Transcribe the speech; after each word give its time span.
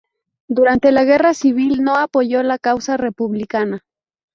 Durante 0.47 0.91
la 0.91 1.03
Guerra 1.03 1.35
Civil 1.35 1.83
no 1.83 1.93
apoyó 1.95 2.41
la 2.41 2.57
causa 2.57 2.97
republicana. 2.97 3.83